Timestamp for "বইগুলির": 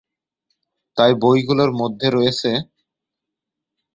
1.21-1.71